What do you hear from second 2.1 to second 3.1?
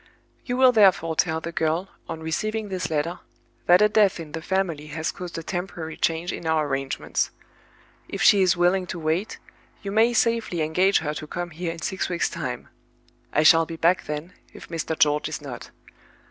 receiving this